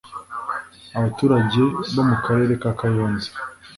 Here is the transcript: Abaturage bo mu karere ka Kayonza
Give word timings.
Abaturage 0.97 1.61
bo 1.93 2.03
mu 2.09 2.17
karere 2.25 2.53
ka 2.61 2.71
Kayonza 2.79 3.29